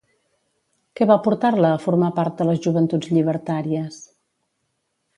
Què 0.99 1.07
va 1.11 1.17
portar-la 1.27 1.71
a 1.75 1.83
formar 1.85 2.11
part 2.21 2.41
de 2.41 2.49
les 2.51 2.65
Joventuts 2.65 3.15
Llibertàries? 3.15 4.05